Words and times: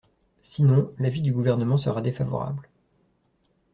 Sinon, 0.41 0.91
l’avis 0.97 1.21
du 1.21 1.31
Gouvernement 1.31 1.77
sera 1.77 2.01
défavorable. 2.01 2.67